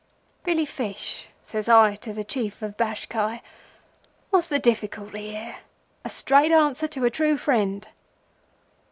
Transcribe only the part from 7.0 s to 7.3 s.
a